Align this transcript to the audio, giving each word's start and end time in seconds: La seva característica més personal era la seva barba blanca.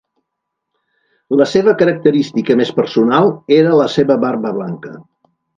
La 1.41 1.47
seva 1.51 1.75
característica 1.83 2.57
més 2.63 2.73
personal 2.81 3.31
era 3.61 3.77
la 3.83 3.89
seva 4.01 4.21
barba 4.29 4.59
blanca. 4.61 4.99